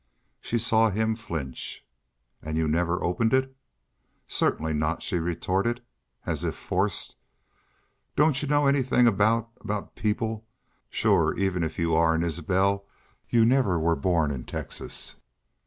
[0.39, 1.85] She saw him flinch.
[2.41, 3.55] "And you never opened it?"
[4.27, 5.83] "Certainly not," she retorted,
[6.25, 7.17] as if forced.
[8.15, 10.43] "Doon't y'u know anythin' about about people?...
[10.89, 12.83] Shore even if y'u are an Isbel
[13.29, 15.17] y'u never were born in Texas."